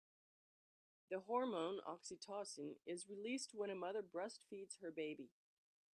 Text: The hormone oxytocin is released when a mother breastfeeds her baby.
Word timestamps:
The 1.11 1.19
hormone 1.19 1.79
oxytocin 1.87 2.77
is 2.87 3.07
released 3.07 3.53
when 3.53 3.69
a 3.69 3.75
mother 3.75 4.01
breastfeeds 4.01 4.79
her 4.81 4.89
baby. 4.89 5.29